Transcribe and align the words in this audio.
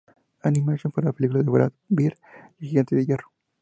Animation 0.41 0.91
para 0.91 1.09
la 1.09 1.13
película 1.13 1.43
de 1.43 1.51
Brad 1.51 1.73
Bird, 1.87 2.17
El 2.59 2.67
Gigante 2.69 2.95
de 2.95 3.05
Hierro. 3.05 3.31